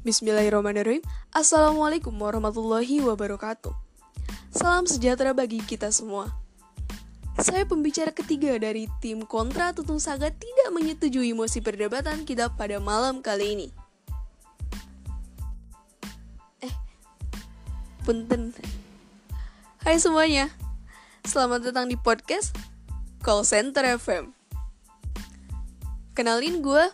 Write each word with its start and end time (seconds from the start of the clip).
Bismillahirrahmanirrahim. 0.00 1.04
Assalamualaikum 1.28 2.16
warahmatullahi 2.16 3.04
wabarakatuh. 3.04 3.68
Salam 4.48 4.88
sejahtera 4.88 5.36
bagi 5.36 5.60
kita 5.60 5.92
semua. 5.92 6.32
Saya 7.36 7.68
pembicara 7.68 8.08
ketiga 8.08 8.56
dari 8.56 8.88
tim 9.04 9.28
kontra 9.28 9.76
Tutung 9.76 10.00
Saga 10.00 10.32
tidak 10.32 10.72
menyetujui 10.72 11.36
mosi 11.36 11.60
perdebatan 11.60 12.24
kita 12.24 12.48
pada 12.56 12.80
malam 12.80 13.20
kali 13.20 13.52
ini. 13.52 13.68
Eh, 16.64 16.72
punten. 18.08 18.56
Hai 19.84 20.00
semuanya. 20.00 20.48
Selamat 21.28 21.68
datang 21.68 21.92
di 21.92 22.00
podcast 22.00 22.56
Call 23.20 23.44
Center 23.44 23.84
FM 24.00 24.32
Kenalin 26.16 26.64
gue 26.64 26.84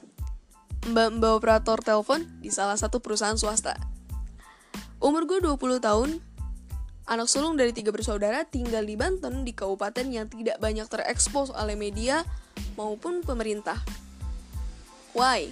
mbak-mbak 0.87 1.43
operator 1.43 1.79
telepon 1.83 2.23
di 2.39 2.55
salah 2.55 2.79
satu 2.79 3.03
perusahaan 3.03 3.35
swasta. 3.35 3.75
Umur 5.03 5.27
gue 5.27 5.43
20 5.43 5.83
tahun, 5.83 6.23
anak 7.11 7.27
sulung 7.27 7.59
dari 7.59 7.75
tiga 7.75 7.91
bersaudara 7.91 8.47
tinggal 8.47 8.87
di 8.87 8.95
Banten 8.95 9.43
di 9.43 9.51
kabupaten 9.51 10.07
yang 10.07 10.31
tidak 10.31 10.63
banyak 10.63 10.87
terekspos 10.87 11.51
oleh 11.51 11.75
media 11.75 12.23
maupun 12.79 13.21
pemerintah. 13.27 13.83
Why? 15.13 15.51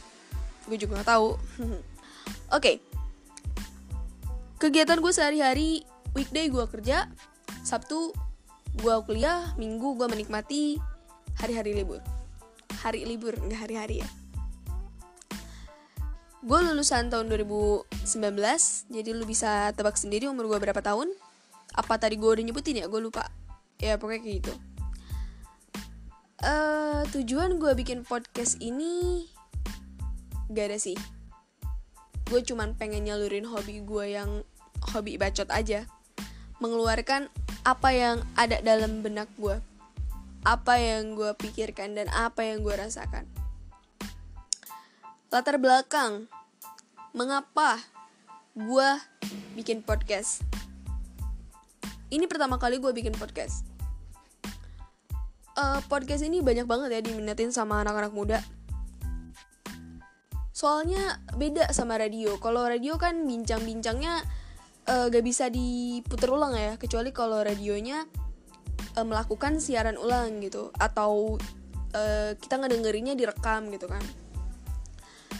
Gue 0.70 0.78
juga 0.78 1.02
gak 1.02 1.10
tahu. 1.18 1.28
Oke. 1.36 1.82
Okay. 2.54 2.76
Kegiatan 4.62 5.02
gue 5.02 5.12
sehari-hari, 5.12 5.84
weekday 6.16 6.48
gue 6.48 6.64
kerja, 6.70 7.10
Sabtu 7.66 8.14
gue 8.80 8.96
kuliah, 9.04 9.52
Minggu 9.60 9.98
gue 9.98 10.08
menikmati 10.08 10.78
hari-hari 11.36 11.74
libur. 11.76 12.00
Hari 12.80 13.04
libur, 13.04 13.36
nggak 13.36 13.60
hari-hari 13.68 14.00
ya 14.00 14.08
gue 16.44 16.58
lulusan 16.60 17.08
tahun 17.08 17.32
2019 17.32 17.88
jadi 18.92 19.10
lu 19.16 19.24
bisa 19.24 19.72
tebak 19.72 19.96
sendiri 19.96 20.28
umur 20.28 20.52
gue 20.52 20.60
berapa 20.60 20.84
tahun. 20.84 21.08
Apa 21.72 21.96
tadi 21.96 22.20
gue 22.20 22.28
udah 22.28 22.44
nyebutin 22.44 22.84
ya? 22.84 22.86
Gue 22.86 23.00
lupa. 23.00 23.24
Ya 23.80 23.96
pokoknya 23.96 24.20
kayak 24.20 24.36
gitu. 24.44 24.52
Uh, 26.44 27.00
tujuan 27.16 27.56
gue 27.56 27.72
bikin 27.72 28.04
podcast 28.04 28.60
ini 28.60 29.24
gak 30.52 30.68
ada 30.68 30.76
sih. 30.76 31.00
Gue 32.28 32.44
cuman 32.44 32.76
pengen 32.76 33.08
nyalurin 33.08 33.48
hobi 33.48 33.80
gue 33.80 34.04
yang 34.12 34.44
hobi 34.92 35.16
bacot 35.16 35.48
aja. 35.48 35.88
Mengeluarkan 36.60 37.32
apa 37.64 37.88
yang 37.96 38.20
ada 38.36 38.60
dalam 38.60 39.00
benak 39.00 39.32
gue 39.40 39.56
apa 40.44 40.76
yang 40.76 41.16
gue 41.16 41.32
pikirkan 41.40 41.96
dan 41.96 42.12
apa 42.12 42.44
yang 42.44 42.60
gue 42.60 42.76
rasakan. 42.76 43.24
Latar 45.32 45.56
belakang 45.56 46.28
mengapa 47.14 47.78
gue 48.58 48.90
bikin 49.54 49.86
podcast? 49.86 50.42
Ini 52.10 52.26
pertama 52.26 52.58
kali 52.58 52.82
gue 52.82 52.90
bikin 52.90 53.14
podcast. 53.14 53.62
Uh, 55.54 55.78
podcast 55.86 56.26
ini 56.26 56.42
banyak 56.42 56.66
banget 56.66 56.98
ya 56.98 57.00
diminatin 57.06 57.54
sama 57.54 57.86
anak-anak 57.86 58.10
muda. 58.10 58.42
Soalnya 60.50 61.22
beda 61.38 61.70
sama 61.70 62.02
radio. 62.02 62.34
Kalau 62.42 62.66
radio 62.66 62.98
kan 62.98 63.22
bincang-bincangnya 63.22 64.18
uh, 64.90 65.06
gak 65.06 65.22
bisa 65.22 65.46
diputer 65.54 66.34
ulang 66.34 66.58
ya. 66.58 66.74
Kecuali 66.82 67.14
kalau 67.14 67.46
radionya 67.46 68.02
uh, 68.98 69.06
melakukan 69.06 69.62
siaran 69.62 69.94
ulang 70.02 70.42
gitu. 70.42 70.74
Atau 70.74 71.38
uh, 71.94 72.30
kita 72.34 72.58
ngedengerinnya 72.58 73.14
direkam 73.14 73.70
gitu 73.70 73.86
kan 73.86 74.02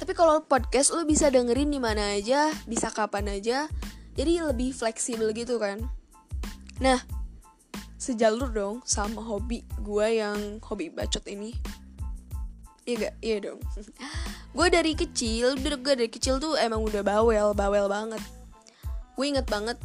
tapi 0.01 0.13
kalau 0.13 0.43
podcast 0.45 0.91
lo 0.91 1.07
bisa 1.07 1.31
dengerin 1.31 1.71
di 1.71 1.81
mana 1.83 2.17
aja 2.17 2.51
bisa 2.65 2.91
kapan 2.91 3.31
aja. 3.31 3.71
Jadi 4.15 4.39
lebih 4.39 4.71
fleksibel 4.71 5.35
gitu 5.35 5.59
kan. 5.59 5.83
Nah 6.79 7.03
sejalur 7.99 8.53
dong 8.53 8.77
sama 8.85 9.25
hobi 9.25 9.65
gue 9.81 10.07
yang 10.21 10.63
hobi 10.63 10.91
bacot 10.93 11.25
ini. 11.27 11.57
Iya 12.85 13.09
gak 13.09 13.15
iya 13.25 13.37
dong. 13.41 13.61
Gue 14.55 14.69
dari 14.69 14.93
kecil 14.93 15.57
gue 15.57 15.95
dari 15.97 16.13
kecil 16.13 16.37
tuh 16.37 16.55
emang 16.61 16.85
udah 16.85 17.01
bawel 17.01 17.57
bawel 17.57 17.89
banget. 17.89 18.21
Gue 19.17 19.33
inget 19.33 19.49
banget 19.49 19.81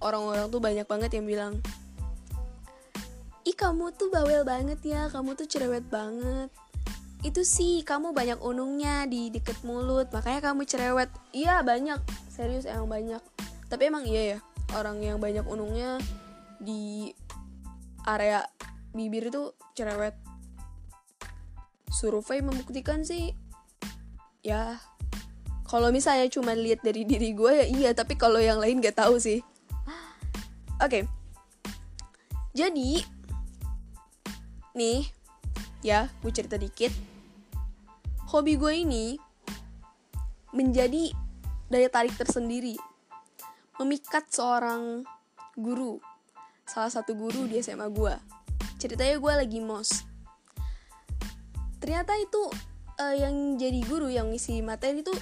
orang-orang 0.00 0.48
tuh 0.48 0.58
banyak 0.58 0.88
banget 0.88 1.10
yang 1.20 1.28
bilang 1.28 1.54
ih 3.44 3.56
kamu 3.56 3.92
tuh 3.96 4.08
bawel 4.12 4.44
banget 4.44 4.80
ya 4.84 5.08
kamu 5.08 5.36
tuh 5.36 5.48
cerewet 5.48 5.84
banget 5.88 6.48
itu 7.20 7.44
sih 7.44 7.84
kamu 7.84 8.16
banyak 8.16 8.40
unungnya 8.40 9.04
di 9.04 9.28
deket 9.28 9.60
mulut. 9.60 10.08
Makanya 10.12 10.40
kamu 10.52 10.64
cerewet. 10.64 11.12
Iya 11.36 11.60
banyak. 11.60 12.00
Serius 12.32 12.64
emang 12.64 12.88
banyak. 12.88 13.22
Tapi 13.68 13.82
emang 13.92 14.08
iya 14.08 14.36
ya 14.36 14.38
orang 14.74 15.02
yang 15.02 15.18
banyak 15.18 15.44
unungnya 15.44 15.98
di 16.62 17.12
area 18.08 18.44
bibir 18.96 19.28
itu 19.28 19.52
cerewet. 19.76 20.16
Survei 21.90 22.40
membuktikan 22.40 23.02
sih 23.02 23.34
ya 24.40 24.80
kalau 25.68 25.92
misalnya 25.92 26.26
cuma 26.32 26.56
lihat 26.56 26.80
dari 26.80 27.04
diri 27.04 27.36
gue 27.36 27.52
ya 27.52 27.66
iya 27.66 27.90
tapi 27.92 28.16
kalau 28.16 28.40
yang 28.40 28.58
lain 28.58 28.80
gak 28.80 28.96
tahu 28.96 29.20
sih. 29.20 29.44
Oke. 30.80 31.04
Okay. 31.04 31.04
jadi 32.50 33.04
nih 34.74 35.19
ya 35.80 36.08
gue 36.20 36.32
cerita 36.32 36.60
dikit. 36.60 36.92
Hobi 38.30 38.54
gue 38.54 38.72
ini 38.86 39.18
menjadi 40.54 41.10
daya 41.70 41.88
tarik 41.90 42.14
tersendiri. 42.14 42.76
Memikat 43.80 44.28
seorang 44.28 45.02
guru. 45.56 45.98
Salah 46.68 46.92
satu 46.92 47.16
guru 47.16 47.48
di 47.50 47.58
SMA 47.58 47.88
gue 47.90 48.14
ceritanya 48.80 49.20
gue 49.20 49.32
lagi 49.44 49.60
mos. 49.60 50.08
Ternyata 51.84 52.16
itu 52.16 52.42
uh, 52.96 53.14
yang 53.14 53.60
jadi 53.60 53.80
guru 53.84 54.08
yang 54.08 54.32
ngisi 54.32 54.64
materi 54.64 55.04
itu 55.04 55.12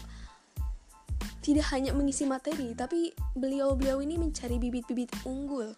tidak 1.42 1.66
hanya 1.74 1.90
mengisi 1.90 2.22
materi 2.28 2.76
tapi 2.78 3.10
beliau-beliau 3.34 3.98
ini 4.04 4.14
mencari 4.20 4.62
bibit-bibit 4.62 5.10
unggul 5.26 5.74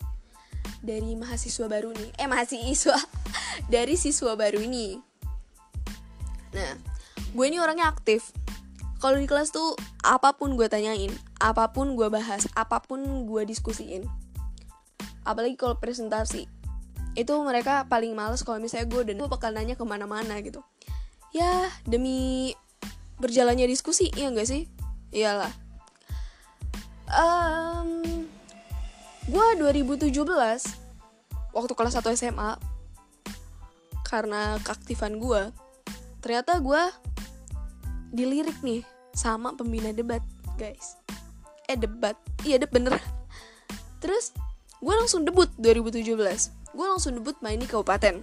dari 0.85 1.17
mahasiswa 1.17 1.69
baru 1.69 1.97
nih. 1.97 2.11
Eh 2.21 2.29
mahasiswa 2.29 3.20
dari 3.71 3.95
siswa 3.95 4.35
baru 4.35 4.59
ini. 4.59 4.99
Nah 6.53 6.75
gue 7.31 7.47
ini 7.47 7.63
orangnya 7.63 7.87
aktif. 7.87 8.35
Kalau 9.01 9.17
di 9.17 9.25
kelas 9.25 9.55
tuh 9.55 9.79
apa 10.05 10.37
pun 10.37 10.59
gue 10.59 10.69
tanyain 10.69 11.09
apa 11.41 11.73
pun 11.73 11.97
gue 11.97 12.13
bahas 12.13 12.45
apa 12.53 12.85
pun 12.85 13.25
gue 13.25 13.43
diskusiin 13.49 14.05
apalagi 15.25 15.57
kalau 15.57 15.77
presentasi 15.77 16.49
itu 17.19 17.35
mereka 17.43 17.85
paling 17.91 18.15
males 18.15 18.47
kalau 18.47 18.63
misalnya 18.63 18.87
gue 18.87 19.03
dan 19.03 19.15
gue 19.19 19.29
bakal 19.29 19.51
nanya 19.51 19.75
ke 19.75 19.83
mana-mana 19.83 20.39
gitu. 20.47 20.63
Ya 21.35 21.67
demi 21.83 22.55
berjalannya 23.19 23.67
diskusi 23.67 24.15
iya 24.15 24.31
gak 24.31 24.47
sih? 24.47 24.71
Iyalah. 25.11 25.51
Um, 27.11 28.07
gue 29.27 29.47
2017 29.59 30.15
waktu 31.51 31.73
kelas 31.75 31.99
1 31.99 32.15
SMA 32.15 32.55
karena 34.11 34.59
keaktifan 34.67 35.23
gue 35.23 35.55
ternyata 36.19 36.59
gue 36.59 36.83
dilirik 38.11 38.59
nih 38.67 38.83
sama 39.15 39.55
pembina 39.55 39.95
debat 39.95 40.21
guys. 40.59 40.99
Eh 41.71 41.79
debat. 41.79 42.19
Iya 42.43 42.61
deb 42.61 42.75
bener. 42.75 42.99
Terus 44.03 44.35
gue 44.83 44.95
langsung 44.95 45.23
debut 45.23 45.47
2017 45.57 46.59
gue 46.71 46.87
langsung 46.87 47.15
debut 47.19 47.35
main 47.43 47.59
di 47.59 47.67
kabupaten. 47.67 48.23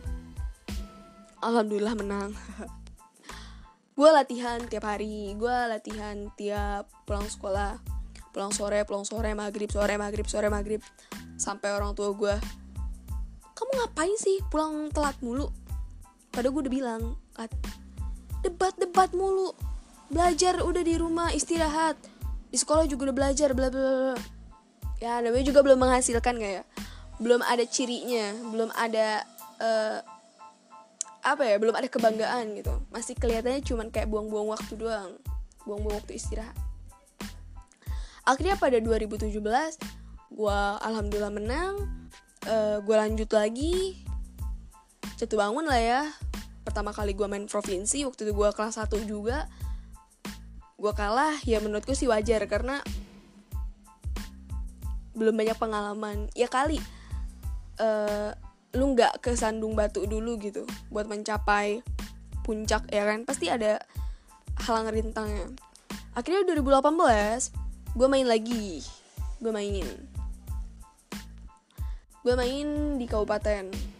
Alhamdulillah 1.43 1.93
menang. 1.99 2.31
Gue 3.97 4.09
latihan 4.13 4.61
tiap 4.65 4.87
hari. 4.87 5.35
Gue 5.37 5.53
latihan 5.67 6.31
tiap 6.33 6.89
pulang 7.03 7.27
sekolah. 7.27 7.77
Pulang 8.31 8.53
sore 8.55 8.81
pulang 8.87 9.05
sore 9.05 9.35
maghrib 9.35 9.69
sore 9.69 9.99
maghrib 9.99 10.25
sore 10.25 10.47
maghrib. 10.47 10.81
Sampai 11.37 11.75
orang 11.75 11.93
tua 11.93 12.13
gue 12.15 12.35
kamu 13.57 13.71
ngapain 13.73 14.15
sih 14.21 14.37
pulang 14.53 14.93
telat 14.93 15.17
mulu 15.25 15.49
padahal 16.37 16.53
gue 16.53 16.63
udah 16.69 16.75
bilang 16.77 17.01
debat 18.45 18.73
debat 18.77 19.09
mulu. 19.17 19.57
Belajar 20.13 20.61
udah 20.61 20.85
di 20.85 20.95
rumah 20.95 21.33
istirahat. 21.33 21.97
Di 22.53 22.55
sekolah 22.61 22.85
juga 22.85 23.09
udah 23.09 23.17
belajar 23.17 23.57
bla 23.57 23.73
bla 23.73 24.15
ya 24.97 25.21
namanya 25.21 25.45
juga 25.45 25.61
belum 25.61 25.77
menghasilkan 25.77 26.35
kayak 26.41 26.65
belum 27.21 27.41
ada 27.45 27.61
cirinya 27.65 28.33
belum 28.49 28.69
ada 28.73 29.21
uh, 29.61 30.01
apa 31.21 31.43
ya 31.45 31.55
belum 31.57 31.75
ada 31.75 31.89
kebanggaan 31.89 32.57
gitu. 32.57 32.73
Masih 32.89 33.13
kelihatannya 33.17 33.61
cuman 33.65 33.87
kayak 33.91 34.07
buang-buang 34.09 34.53
waktu 34.53 34.73
doang 34.77 35.17
buang-buang 35.67 35.99
waktu 35.99 36.15
istirahat. 36.17 36.55
Akhirnya 38.23 38.55
pada 38.59 38.79
2017 38.79 39.31
gue 40.27 40.59
alhamdulillah 40.83 41.31
menang 41.31 41.73
uh, 42.47 42.51
eh, 42.51 42.77
gue 42.79 42.95
lanjut 42.95 43.29
lagi. 43.31 44.01
Jatuh 45.17 45.37
bangun 45.39 45.65
lah 45.65 45.81
ya 45.81 46.01
pertama 46.67 46.91
kali 46.91 47.15
gue 47.15 47.23
main 47.31 47.47
provinsi 47.47 48.03
waktu 48.03 48.27
itu 48.27 48.33
gue 48.35 48.49
kelas 48.51 48.75
1 48.75 48.91
juga 49.07 49.47
gue 50.75 50.93
kalah 50.93 51.39
ya 51.47 51.63
menurutku 51.63 51.95
sih 51.95 52.11
wajar 52.11 52.43
karena 52.45 52.83
belum 55.17 55.33
banyak 55.33 55.57
pengalaman. 55.57 56.29
Ya 56.37 56.45
kali 56.45 56.77
uh, 57.81 58.29
lu 58.77 58.93
nggak 58.93 59.25
ke 59.25 59.33
sandung 59.33 59.73
batu 59.73 60.05
dulu 60.05 60.37
gitu 60.37 60.69
buat 60.93 61.09
mencapai 61.09 61.81
puncak 62.45 62.85
ya 62.93 63.09
kan? 63.09 63.25
Pasti 63.25 63.49
ada 63.49 63.81
halang 64.69 64.93
rintangnya. 64.93 65.49
Akhirnya 66.13 66.45
2018 66.53 67.97
gue 67.97 68.07
main 68.11 68.27
lagi. 68.29 68.85
Gue 69.41 69.49
main 69.49 69.87
gue 72.21 72.35
main 72.35 72.99
di 72.99 73.07
kabupaten 73.07 73.96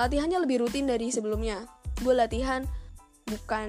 latihannya 0.00 0.40
lebih 0.40 0.64
rutin 0.64 0.88
dari 0.88 1.12
sebelumnya. 1.12 1.68
Gue 2.00 2.16
latihan 2.16 2.64
bukan 3.28 3.68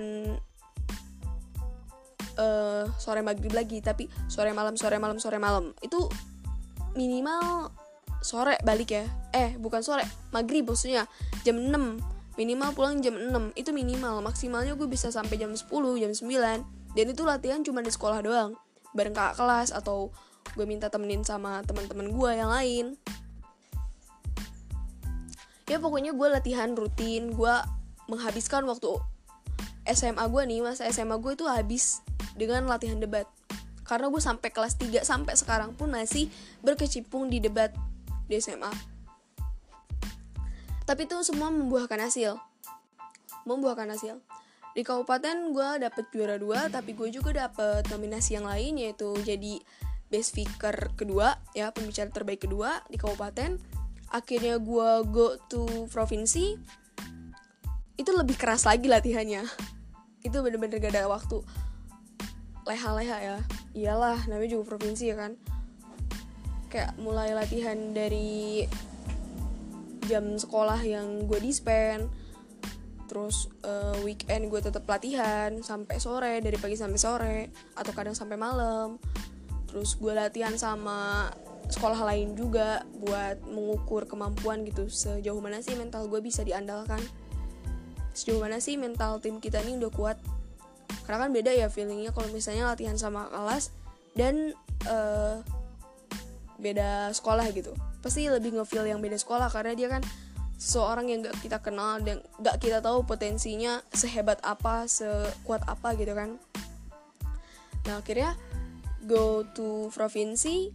uh, 2.40 2.88
sore 2.96 3.20
maghrib 3.20 3.52
lagi 3.52 3.84
tapi 3.84 4.08
sore 4.32 4.56
malam 4.56 4.80
sore 4.80 4.96
malam 4.96 5.20
sore 5.20 5.36
malam. 5.36 5.76
Itu 5.84 6.08
minimal 6.96 7.68
sore 8.24 8.56
balik 8.64 8.96
ya. 8.96 9.04
Eh 9.36 9.60
bukan 9.60 9.84
sore 9.84 10.08
maghrib 10.32 10.64
maksudnya 10.64 11.04
jam 11.44 11.60
6 11.60 12.40
minimal 12.40 12.70
pulang 12.72 13.04
jam 13.04 13.20
6 13.20 13.60
itu 13.60 13.70
minimal. 13.76 14.24
Maksimalnya 14.24 14.80
gue 14.80 14.88
bisa 14.88 15.12
sampai 15.12 15.36
jam 15.36 15.52
10 15.52 15.68
jam 16.00 16.12
9 16.16 16.96
dan 16.96 17.06
itu 17.08 17.24
latihan 17.28 17.60
cuma 17.60 17.84
di 17.84 17.92
sekolah 17.92 18.24
doang. 18.24 18.56
Bareng 18.96 19.16
kakak 19.16 19.36
kelas 19.40 19.76
atau 19.76 20.12
gue 20.56 20.66
minta 20.68 20.88
temenin 20.88 21.24
sama 21.24 21.64
teman-teman 21.64 22.12
gue 22.12 22.32
yang 22.36 22.52
lain 22.52 22.86
ya 25.72 25.80
pokoknya 25.80 26.12
gue 26.12 26.28
latihan 26.28 26.76
rutin 26.76 27.32
gue 27.32 27.56
menghabiskan 28.12 28.68
waktu 28.68 29.00
SMA 29.88 30.28
gue 30.28 30.44
nih 30.44 30.60
masa 30.60 30.84
SMA 30.92 31.16
gue 31.24 31.32
itu 31.32 31.48
habis 31.48 32.04
dengan 32.36 32.68
latihan 32.68 33.00
debat. 33.00 33.26
Karena 33.88 34.08
gue 34.12 34.20
sampai 34.20 34.52
kelas 34.52 34.76
3 34.76 35.04
sampai 35.08 35.34
sekarang 35.40 35.74
pun 35.80 35.96
masih 35.96 36.28
berkecimpung 36.60 37.32
di 37.32 37.40
debat 37.40 37.72
di 38.28 38.36
SMA 38.40 38.92
tapi 40.92 41.08
itu 41.08 41.16
semua 41.24 41.48
membuahkan 41.48 42.04
hasil. 42.04 42.36
Membuahkan 43.48 43.88
hasil. 43.96 44.20
Di 44.76 44.84
kabupaten 44.84 45.56
gue 45.56 45.70
dapet 45.88 46.06
juara 46.12 46.36
dua 46.36 46.68
tapi 46.68 46.92
gue 46.92 47.08
juga 47.12 47.48
dapet 47.48 47.88
nominasi 47.88 48.36
yang 48.36 48.44
lain 48.44 48.76
yaitu 48.76 49.16
jadi 49.24 49.64
best 50.12 50.36
speaker 50.36 50.92
kedua 51.00 51.40
ya 51.56 51.72
pembicara 51.72 52.12
terbaik 52.12 52.44
kedua 52.44 52.84
di 52.92 53.00
kabupaten 53.00 53.56
akhirnya 54.12 54.60
gue 54.60 54.90
go 55.08 55.40
to 55.48 55.88
provinsi 55.88 56.60
itu 57.96 58.12
lebih 58.12 58.36
keras 58.36 58.68
lagi 58.68 58.92
latihannya. 58.92 59.48
Itu 60.22 60.44
bener-bener 60.44 60.78
gak 60.78 60.94
ada 60.94 61.08
waktu. 61.08 61.42
Leha-leha 62.68 63.18
ya. 63.22 63.38
Iyalah 63.74 64.28
namanya 64.28 64.58
juga 64.60 64.76
provinsi 64.76 65.10
ya 65.10 65.16
kan. 65.18 65.40
Kayak 66.68 66.96
mulai 67.00 67.36
latihan 67.36 67.78
dari 67.96 68.66
jam 70.10 70.36
sekolah 70.36 70.82
yang 70.84 71.30
gue 71.30 71.40
dispen 71.40 72.10
terus 73.12 73.52
uh, 73.68 73.92
weekend 74.08 74.48
gue 74.48 74.64
tetap 74.64 74.88
latihan 74.88 75.60
sampai 75.60 76.00
sore 76.00 76.40
dari 76.40 76.56
pagi 76.56 76.80
sampai 76.80 76.96
sore 77.00 77.38
atau 77.76 77.92
kadang 77.92 78.16
sampai 78.16 78.40
malam. 78.40 78.96
Terus 79.68 80.00
gue 80.00 80.16
latihan 80.16 80.56
sama 80.56 81.28
sekolah 81.72 82.04
lain 82.12 82.36
juga 82.36 82.84
buat 83.00 83.40
mengukur 83.48 84.04
kemampuan 84.06 84.68
gitu. 84.68 84.92
Sejauh 84.92 85.40
mana 85.40 85.64
sih 85.64 85.74
mental 85.80 86.12
gue 86.12 86.20
bisa 86.20 86.44
diandalkan? 86.44 87.00
Sejauh 88.12 88.44
mana 88.44 88.60
sih 88.60 88.76
mental 88.76 89.24
tim 89.24 89.40
kita 89.40 89.64
ini 89.64 89.80
udah 89.80 89.92
kuat? 89.92 90.18
Karena 91.08 91.28
kan 91.28 91.32
beda 91.32 91.52
ya 91.56 91.72
feelingnya 91.72 92.12
kalau 92.12 92.28
misalnya 92.30 92.68
latihan 92.68 93.00
sama 93.00 93.32
kelas 93.32 93.72
dan 94.14 94.52
uh, 94.92 95.40
beda 96.60 97.16
sekolah 97.16 97.48
gitu. 97.56 97.72
Pasti 98.04 98.28
lebih 98.28 98.60
ngefeel 98.60 98.86
yang 98.92 99.00
beda 99.00 99.16
sekolah 99.16 99.48
karena 99.50 99.74
dia 99.74 99.88
kan 99.88 100.04
seorang 100.62 101.10
yang 101.10 101.26
gak 101.26 101.42
kita 101.42 101.58
kenal 101.58 101.98
dan 102.06 102.22
gak 102.38 102.62
kita 102.62 102.86
tahu 102.86 103.02
potensinya 103.02 103.82
sehebat 103.96 104.38
apa 104.46 104.86
sekuat 104.86 105.66
apa 105.66 105.98
gitu 105.98 106.14
kan. 106.14 106.38
Nah 107.90 107.98
akhirnya 107.98 108.38
go 109.10 109.42
to 109.58 109.90
provinsi 109.90 110.70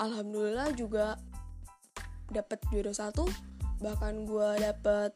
alhamdulillah 0.00 0.72
juga 0.74 1.20
dapat 2.32 2.58
juara 2.72 2.90
satu 2.96 3.28
bahkan 3.84 4.24
gue 4.24 4.48
dapat 4.58 5.12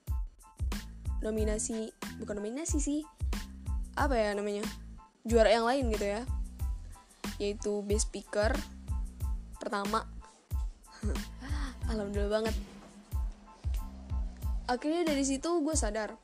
nominasi 1.25 1.89
bukan 2.21 2.39
nominasi 2.39 2.79
sih 2.79 3.01
apa 3.97 4.13
ya 4.15 4.37
namanya 4.37 4.63
juara 5.25 5.49
yang 5.49 5.65
lain 5.65 5.89
gitu 5.89 6.05
ya 6.05 6.23
yaitu 7.41 7.83
best 7.83 8.13
speaker 8.13 8.55
pertama. 9.59 10.05
Alhamdulillah 11.91 12.33
banget. 12.43 12.57
Akhirnya 14.69 15.09
dari 15.09 15.25
situ 15.25 15.49
gue 15.65 15.77
sadar 15.77 16.17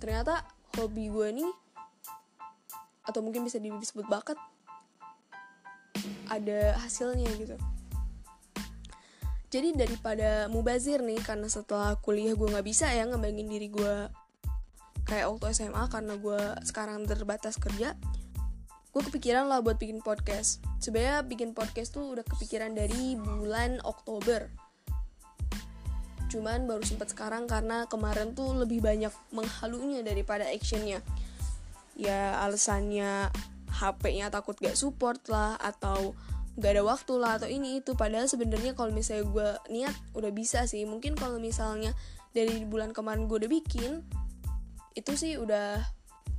ternyata 0.00 0.46
hobi 0.78 1.12
gue 1.12 1.26
ini 1.34 1.46
atau 3.04 3.20
mungkin 3.20 3.44
bisa 3.44 3.60
disebut 3.60 4.06
bakat 4.08 4.38
ada 6.30 6.78
hasilnya 6.78 7.26
gitu 7.36 7.58
jadi 9.50 9.74
daripada 9.74 10.46
mubazir 10.46 11.02
nih 11.02 11.18
karena 11.26 11.50
setelah 11.50 11.98
kuliah 11.98 12.38
gue 12.38 12.46
nggak 12.46 12.66
bisa 12.66 12.86
ya 12.94 13.04
ngembangin 13.04 13.50
diri 13.50 13.66
gue 13.66 14.06
kayak 15.10 15.26
waktu 15.26 15.50
SMA 15.50 15.84
karena 15.90 16.14
gue 16.14 16.40
sekarang 16.62 17.02
terbatas 17.02 17.58
kerja 17.58 17.98
gue 18.90 19.02
kepikiran 19.06 19.46
lah 19.46 19.62
buat 19.62 19.78
bikin 19.78 20.02
podcast. 20.02 20.58
Sebenarnya 20.82 21.22
bikin 21.22 21.54
podcast 21.54 21.94
tuh 21.94 22.10
udah 22.10 22.26
kepikiran 22.26 22.74
dari 22.74 23.14
bulan 23.14 23.78
Oktober. 23.86 24.50
Cuman 26.26 26.66
baru 26.66 26.82
sempat 26.82 27.14
sekarang 27.14 27.46
karena 27.46 27.86
kemarin 27.86 28.34
tuh 28.34 28.50
lebih 28.50 28.82
banyak 28.82 29.14
menghalunya 29.30 30.02
daripada 30.02 30.42
actionnya. 30.50 31.06
Ya 31.94 32.42
alasannya 32.42 33.30
HP-nya 33.70 34.26
takut 34.34 34.58
gak 34.58 34.74
support 34.74 35.22
lah 35.30 35.54
atau 35.62 36.18
gak 36.58 36.72
ada 36.74 36.82
waktu 36.82 37.12
lah 37.20 37.38
atau 37.38 37.48
ini 37.50 37.82
itu. 37.82 37.94
Padahal 37.94 38.26
sebenarnya 38.26 38.74
kalau 38.74 38.90
misalnya 38.90 39.26
gue 39.28 39.48
niat 39.70 39.94
udah 40.16 40.30
bisa 40.34 40.66
sih. 40.66 40.82
Mungkin 40.88 41.14
kalau 41.14 41.38
misalnya 41.38 41.94
dari 42.34 42.64
bulan 42.66 42.90
kemarin 42.90 43.26
gue 43.30 43.46
udah 43.46 43.50
bikin 43.50 44.02
itu 44.98 45.12
sih 45.14 45.38
udah 45.38 45.78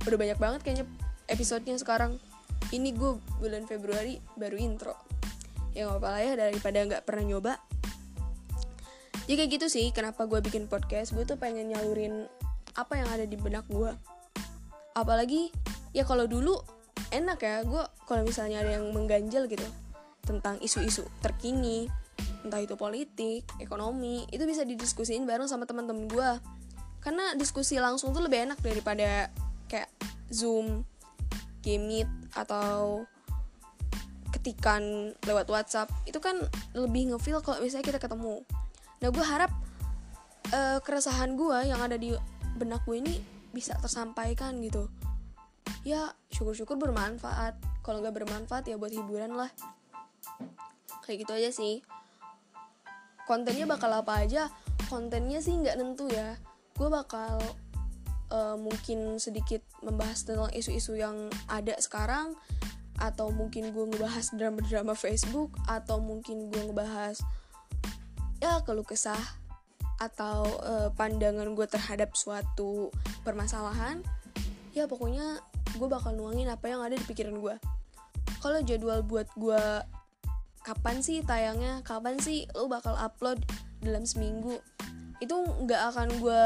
udah 0.04 0.18
banyak 0.18 0.36
banget 0.36 0.60
kayaknya 0.66 0.86
episodenya 1.30 1.80
sekarang. 1.80 2.20
Ini 2.72 2.92
gue 2.92 3.20
bulan 3.40 3.64
Februari 3.64 4.20
baru 4.36 4.56
intro. 4.60 4.94
Ya 5.72 5.88
nggak 5.88 6.04
apa 6.04 6.08
lah 6.12 6.20
ya 6.20 6.32
daripada 6.36 6.78
nggak 6.84 7.02
pernah 7.08 7.24
nyoba. 7.24 7.54
Jadi 9.24 9.34
kayak 9.38 9.50
gitu 9.56 9.66
sih 9.70 9.86
kenapa 9.94 10.28
gue 10.28 10.42
bikin 10.44 10.68
podcast. 10.68 11.16
Gue 11.16 11.24
tuh 11.24 11.40
pengen 11.40 11.72
nyalurin 11.72 12.28
apa 12.76 12.96
yang 12.96 13.08
ada 13.12 13.24
di 13.28 13.36
benak 13.36 13.68
gue 13.68 13.92
apalagi 14.92 15.52
ya 15.96 16.04
kalau 16.04 16.28
dulu 16.28 16.56
enak 17.12 17.40
ya 17.40 17.64
gue 17.64 17.82
kalau 18.08 18.22
misalnya 18.24 18.64
ada 18.64 18.80
yang 18.80 18.92
mengganjal 18.92 19.48
gitu 19.48 19.64
tentang 20.32 20.56
isu-isu 20.64 21.04
terkini 21.20 21.92
entah 22.42 22.58
itu 22.58 22.74
politik 22.74 23.46
ekonomi 23.62 24.26
itu 24.34 24.42
bisa 24.48 24.66
didiskusiin 24.66 25.28
bareng 25.28 25.46
sama 25.46 25.68
teman-teman 25.68 26.10
gue 26.10 26.30
karena 27.02 27.34
diskusi 27.34 27.78
langsung 27.82 28.14
tuh 28.14 28.22
lebih 28.22 28.46
enak 28.50 28.58
daripada 28.62 29.30
kayak 29.66 29.90
zoom 30.30 30.86
game 31.62 32.06
atau 32.34 33.02
ketikan 34.32 35.14
lewat 35.22 35.46
WhatsApp. 35.50 35.90
Itu 36.06 36.18
kan 36.18 36.38
lebih 36.74 37.14
ngefeel 37.14 37.42
kalau 37.42 37.62
misalnya 37.62 37.86
kita 37.94 38.00
ketemu. 38.02 38.42
Nah 39.02 39.08
gue 39.10 39.24
harap 39.26 39.50
uh, 40.50 40.78
keresahan 40.82 41.34
gue 41.38 41.58
yang 41.66 41.78
ada 41.78 41.94
di 41.94 42.14
benak 42.58 42.82
gue 42.86 42.98
ini 42.98 43.18
bisa 43.54 43.78
tersampaikan 43.78 44.58
gitu. 44.62 44.90
Ya 45.86 46.14
syukur-syukur 46.30 46.78
bermanfaat. 46.78 47.58
Kalau 47.82 47.98
nggak 48.02 48.14
bermanfaat 48.22 48.66
ya 48.70 48.78
buat 48.78 48.94
hiburan 48.94 49.34
lah 49.34 49.50
kayak 51.04 51.26
gitu 51.26 51.32
aja 51.34 51.50
sih. 51.50 51.82
Kontennya 53.26 53.66
bakal 53.70 53.90
apa 53.94 54.22
aja 54.24 54.50
kontennya 54.90 55.40
sih 55.40 55.56
nggak 55.56 55.76
nentu 55.80 56.10
ya. 56.12 56.36
Gue 56.76 56.88
bakal 56.92 57.40
uh, 58.32 58.56
mungkin 58.60 59.16
sedikit 59.16 59.64
membahas 59.80 60.26
tentang 60.26 60.52
isu-isu 60.52 60.98
yang 60.98 61.30
ada 61.48 61.76
sekarang 61.80 62.36
atau 63.00 63.32
mungkin 63.32 63.72
gue 63.72 63.84
ngebahas 63.88 64.30
drama-drama 64.36 64.92
Facebook 64.94 65.56
atau 65.66 65.98
mungkin 65.98 66.52
gue 66.52 66.62
ngebahas 66.70 67.18
ya 68.38 68.60
keluh 68.62 68.84
kesah 68.84 69.20
atau 70.02 70.44
uh, 70.66 70.90
pandangan 70.98 71.54
gue 71.54 71.66
terhadap 71.66 72.12
suatu 72.18 72.90
permasalahan. 73.22 74.02
Ya 74.72 74.88
pokoknya 74.88 75.40
gue 75.76 75.88
bakal 75.88 76.16
nuangin 76.16 76.48
apa 76.52 76.68
yang 76.68 76.84
ada 76.84 76.96
di 76.96 77.04
pikiran 77.04 77.36
gue 77.38 77.56
kalau 78.42 78.58
jadwal 78.66 79.06
buat 79.06 79.30
gue 79.38 79.62
kapan 80.62 81.02
sih 81.02 81.20
tayangnya? 81.26 81.82
Kapan 81.82 82.18
sih 82.22 82.46
lo 82.54 82.70
bakal 82.70 82.94
upload 82.94 83.42
dalam 83.82 84.06
seminggu? 84.06 84.58
Itu 85.18 85.42
nggak 85.66 85.82
akan 85.94 86.08
gue 86.22 86.44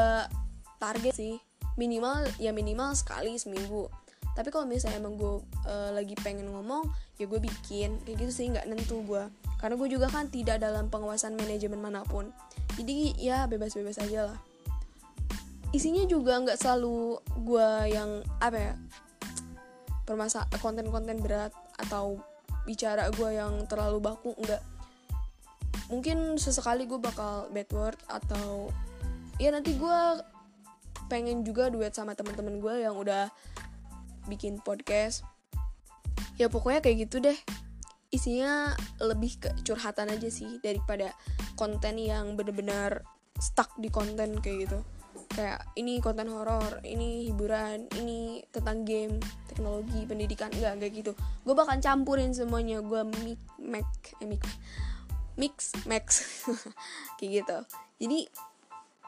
target 0.81 1.13
sih. 1.13 1.37
Minimal 1.77 2.25
ya 2.41 2.49
minimal 2.53 2.97
sekali 2.97 3.37
seminggu. 3.37 3.89
Tapi 4.37 4.53
kalau 4.53 4.69
misalnya 4.69 5.01
emang 5.01 5.17
gue 5.17 5.41
uh, 5.65 5.89
lagi 5.93 6.13
pengen 6.21 6.49
ngomong 6.49 6.85
ya 7.17 7.25
gue 7.29 7.41
bikin. 7.41 8.01
Kayak 8.05 8.17
gitu 8.25 8.31
sih 8.33 8.45
nggak 8.49 8.65
nentu 8.69 9.01
gue 9.05 9.25
karena 9.57 9.73
gue 9.73 9.89
juga 9.89 10.07
kan 10.09 10.29
tidak 10.29 10.61
dalam 10.61 10.89
pengawasan 10.89 11.33
manajemen 11.33 11.81
mana 11.81 12.05
pun. 12.05 12.29
Jadi 12.77 13.17
ya 13.17 13.49
bebas-bebas 13.49 13.97
aja 14.01 14.33
lah. 14.33 14.37
Isinya 15.73 16.05
juga 16.05 16.37
nggak 16.37 16.57
selalu 16.57 17.17
gue 17.43 17.69
yang 17.89 18.21
apa 18.37 18.57
ya 18.57 18.73
permasa 20.07 20.47
konten-konten 20.63 21.19
berat 21.19 21.51
atau 21.75 22.21
bicara 22.67 23.07
gue 23.15 23.29
yang 23.31 23.63
terlalu 23.71 24.03
baku 24.03 24.35
enggak 24.43 24.59
mungkin 25.87 26.35
sesekali 26.35 26.83
gue 26.83 26.99
bakal 26.99 27.47
bad 27.55 27.69
word 27.71 27.99
atau 28.11 28.67
ya 29.39 29.55
nanti 29.55 29.79
gue 29.79 29.99
pengen 31.07 31.47
juga 31.47 31.71
duet 31.71 31.95
sama 31.95 32.11
teman-teman 32.11 32.59
gue 32.59 32.83
yang 32.83 32.99
udah 32.99 33.31
bikin 34.27 34.59
podcast. 34.59 35.23
Ya 36.35 36.51
pokoknya 36.51 36.83
kayak 36.83 37.07
gitu 37.07 37.23
deh. 37.23 37.39
Isinya 38.11 38.75
lebih 38.99 39.39
ke 39.39 39.49
curhatan 39.63 40.11
aja 40.11 40.27
sih 40.27 40.59
daripada 40.59 41.15
konten 41.55 41.95
yang 41.95 42.35
bener-bener 42.35 43.07
stuck 43.39 43.71
di 43.79 43.87
konten 43.87 44.43
kayak 44.43 44.67
gitu 44.67 44.79
kayak 45.37 45.61
ini 45.77 46.01
konten 46.01 46.33
horor 46.33 46.81
ini 46.81 47.29
hiburan 47.29 47.85
ini 48.01 48.41
tentang 48.49 48.81
game 48.81 49.21
teknologi 49.45 50.01
pendidikan. 50.09 50.49
Enggak 50.49 50.81
enggak 50.81 50.91
gitu. 50.97 51.11
Gue 51.45 51.53
bakal 51.53 51.77
campurin 51.77 52.33
semuanya. 52.33 52.81
Gue 52.81 53.05
mix 53.21 53.37
mix 53.61 53.85
eh, 54.17 54.25
mix 54.25 54.41
mix 55.37 55.55
max 55.85 56.05
kayak 57.21 57.45
gitu. 57.45 57.57
Jadi 58.01 58.19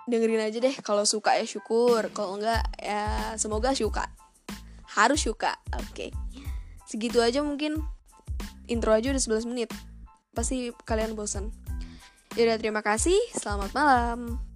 dengerin 0.05 0.45
aja 0.45 0.57
deh 0.61 0.75
kalau 0.85 1.01
suka 1.09 1.33
ya 1.33 1.49
syukur. 1.49 2.13
Kalau 2.13 2.37
enggak 2.37 2.61
ya 2.77 3.33
semoga 3.41 3.73
suka. 3.73 4.05
Harus 4.93 5.25
suka. 5.25 5.57
Oke. 5.73 5.89
Okay. 5.97 6.09
segitu 6.85 7.25
aja 7.25 7.41
mungkin. 7.41 7.81
Intro 8.69 8.93
aja 8.93 9.09
udah 9.09 9.21
11 9.21 9.49
menit. 9.49 9.73
Pasti 10.37 10.69
kalian 10.85 11.17
bosan 11.17 11.49
Yaudah 12.37 12.61
terima 12.61 12.85
kasih. 12.85 13.17
Selamat 13.33 13.73
malam 13.73 14.48